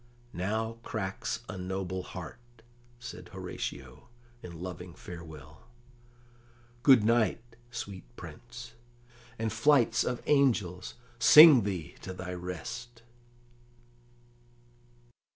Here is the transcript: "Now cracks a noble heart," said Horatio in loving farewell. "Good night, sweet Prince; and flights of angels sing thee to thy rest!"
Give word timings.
"Now 0.33 0.79
cracks 0.81 1.41
a 1.47 1.59
noble 1.59 2.01
heart," 2.01 2.39
said 2.99 3.29
Horatio 3.33 4.09
in 4.41 4.59
loving 4.59 4.95
farewell. 4.95 5.67
"Good 6.81 7.03
night, 7.03 7.55
sweet 7.69 8.05
Prince; 8.15 8.73
and 9.37 9.53
flights 9.53 10.03
of 10.03 10.23
angels 10.25 10.95
sing 11.19 11.65
thee 11.65 11.93
to 12.01 12.13
thy 12.15 12.33
rest!" 12.33 13.03